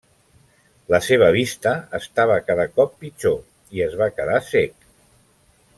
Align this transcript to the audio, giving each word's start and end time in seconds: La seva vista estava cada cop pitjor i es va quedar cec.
La 0.93 0.99
seva 1.07 1.27
vista 1.35 1.73
estava 1.99 2.39
cada 2.47 2.67
cop 2.79 2.97
pitjor 3.05 3.39
i 3.79 3.85
es 3.89 3.95
va 4.03 4.09
quedar 4.21 4.41
cec. 4.49 4.93